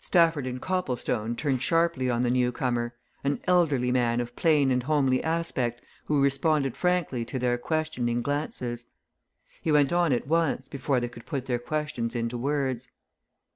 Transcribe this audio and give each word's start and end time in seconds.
Stafford 0.00 0.46
and 0.46 0.60
Copplestone 0.62 1.34
turned 1.34 1.60
sharply 1.60 2.08
on 2.08 2.20
the 2.20 2.30
newcomer 2.30 2.94
an 3.24 3.40
elderly 3.48 3.90
man 3.90 4.20
of 4.20 4.36
plain 4.36 4.70
and 4.70 4.84
homely 4.84 5.20
aspect 5.24 5.82
who 6.04 6.22
responded 6.22 6.76
frankly 6.76 7.24
to 7.24 7.36
their 7.36 7.58
questioning 7.58 8.22
glances. 8.22 8.86
He 9.60 9.72
went 9.72 9.92
on 9.92 10.12
at 10.12 10.28
once, 10.28 10.68
before 10.68 11.00
they 11.00 11.08
could 11.08 11.26
put 11.26 11.46
their 11.46 11.58
questions 11.58 12.14
into 12.14 12.38
words. 12.38 12.86